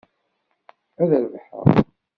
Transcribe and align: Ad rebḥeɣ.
Ad 1.01 1.11
rebḥeɣ. 1.23 1.65